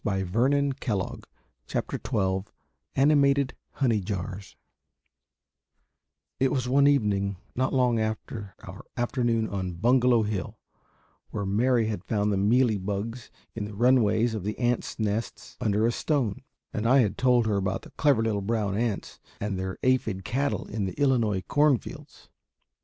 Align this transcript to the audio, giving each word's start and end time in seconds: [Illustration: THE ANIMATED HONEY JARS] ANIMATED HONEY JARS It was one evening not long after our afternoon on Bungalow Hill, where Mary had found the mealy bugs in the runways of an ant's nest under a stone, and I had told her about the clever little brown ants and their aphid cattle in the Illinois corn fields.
[Illustration: 0.03 0.73
THE 0.81 0.81
ANIMATED 0.87 1.23
HONEY 1.75 1.99
JARS] 1.99 2.53
ANIMATED 2.95 3.53
HONEY 3.73 4.01
JARS 4.01 4.55
It 6.39 6.51
was 6.51 6.67
one 6.67 6.87
evening 6.87 7.37
not 7.55 7.71
long 7.71 7.99
after 7.99 8.55
our 8.63 8.83
afternoon 8.97 9.47
on 9.47 9.73
Bungalow 9.75 10.23
Hill, 10.23 10.57
where 11.29 11.45
Mary 11.45 11.85
had 11.85 12.03
found 12.03 12.33
the 12.33 12.37
mealy 12.37 12.79
bugs 12.79 13.29
in 13.53 13.65
the 13.65 13.75
runways 13.75 14.33
of 14.33 14.47
an 14.47 14.55
ant's 14.55 14.97
nest 14.97 15.55
under 15.61 15.85
a 15.85 15.91
stone, 15.91 16.41
and 16.73 16.87
I 16.89 17.01
had 17.01 17.15
told 17.15 17.45
her 17.45 17.57
about 17.57 17.83
the 17.83 17.91
clever 17.91 18.23
little 18.23 18.41
brown 18.41 18.75
ants 18.75 19.19
and 19.39 19.59
their 19.59 19.77
aphid 19.83 20.25
cattle 20.25 20.65
in 20.67 20.85
the 20.85 20.99
Illinois 20.99 21.41
corn 21.47 21.77
fields. 21.77 22.27